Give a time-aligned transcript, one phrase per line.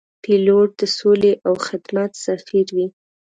[0.23, 2.87] پیلوټ د سولې او خدمت سفیر وي.